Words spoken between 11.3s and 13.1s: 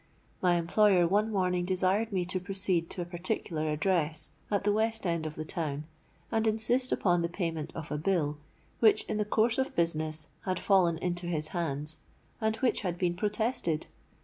hands, and which had